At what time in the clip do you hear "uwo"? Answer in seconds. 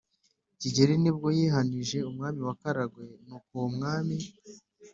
3.55-3.67